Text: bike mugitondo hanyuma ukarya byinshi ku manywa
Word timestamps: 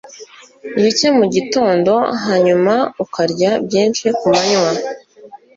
bike 0.83 1.07
mugitondo 1.17 1.93
hanyuma 2.25 2.73
ukarya 3.03 3.51
byinshi 3.65 4.05
ku 4.17 4.25
manywa 4.33 4.71